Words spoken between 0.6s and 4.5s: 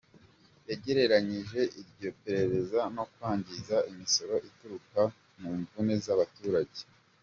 Yagereranyije iryo perereza no kwangiza imisoro